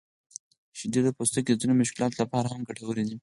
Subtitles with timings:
[0.77, 3.15] شیدې د پوستکي د ځینو مشکلاتو لپاره هم ګټورې دي.